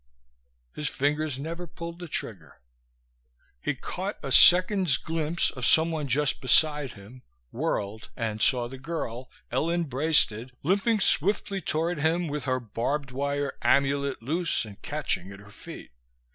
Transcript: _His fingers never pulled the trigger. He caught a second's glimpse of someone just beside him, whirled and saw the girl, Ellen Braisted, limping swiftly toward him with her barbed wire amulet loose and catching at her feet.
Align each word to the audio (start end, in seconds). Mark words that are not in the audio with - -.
_His 0.75 0.87
fingers 0.89 1.37
never 1.37 1.67
pulled 1.67 1.99
the 1.99 2.07
trigger. 2.07 2.59
He 3.61 3.75
caught 3.75 4.17
a 4.23 4.31
second's 4.31 4.97
glimpse 4.97 5.51
of 5.51 5.63
someone 5.63 6.07
just 6.07 6.41
beside 6.41 6.93
him, 6.93 7.21
whirled 7.51 8.09
and 8.17 8.41
saw 8.41 8.67
the 8.67 8.79
girl, 8.79 9.29
Ellen 9.51 9.83
Braisted, 9.83 10.53
limping 10.63 11.01
swiftly 11.01 11.61
toward 11.61 11.99
him 11.99 12.27
with 12.27 12.45
her 12.45 12.59
barbed 12.59 13.11
wire 13.11 13.53
amulet 13.61 14.23
loose 14.23 14.65
and 14.65 14.81
catching 14.81 15.31
at 15.31 15.39
her 15.39 15.51
feet. 15.51 15.91